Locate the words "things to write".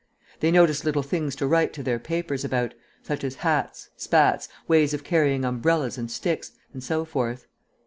1.03-1.73